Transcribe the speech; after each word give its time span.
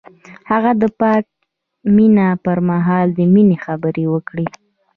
هغه 0.51 0.71
د 0.81 0.83
پاک 0.99 1.25
مینه 1.95 2.27
پر 2.45 2.57
مهال 2.69 3.07
د 3.17 3.19
مینې 3.33 3.57
خبرې 3.65 4.05
وکړې. 4.13 4.47